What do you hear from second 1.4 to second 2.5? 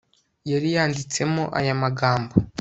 aya magambo